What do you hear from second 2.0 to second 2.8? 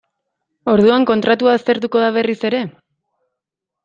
da berriz ere?